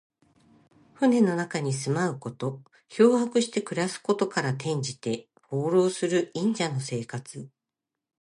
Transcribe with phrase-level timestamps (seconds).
[0.95, 2.63] 船の中に住まうこと。
[2.89, 7.47] 漂泊して暮らすことから、転じて、放浪する隠者の生活。